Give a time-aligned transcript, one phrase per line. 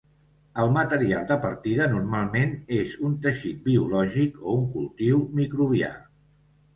[0.61, 5.91] El material de partida normalment és un teixit biològic o un cultiu microbià.